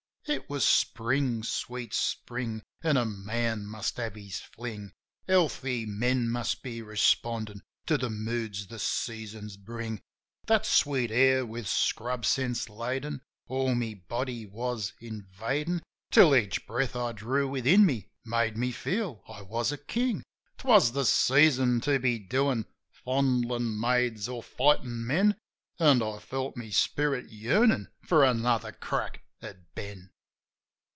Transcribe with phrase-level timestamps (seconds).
[0.27, 4.93] It was Spring, sweet Spring, an' a man must have his fling:
[5.27, 9.99] Healthy men must be respondin' to the moods the seasons bring.
[10.45, 16.95] That sweet air, with scrub scents laden, all my body was invadin', Till each breath
[16.95, 20.23] I drew within me made me feel I was a king.
[20.59, 22.67] 'Twas the season to be doin'—
[23.05, 25.35] fondlin' maids, or fightin' men—
[25.79, 30.09] An' I felt my spirit yearnin' for another crack at Ben.